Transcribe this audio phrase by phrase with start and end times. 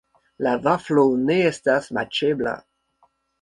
[0.45, 2.55] La vaflo ne estas maĉebla.